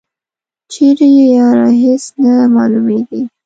[0.71, 3.21] چیری یی یاره هیڅ نه معلومیږي.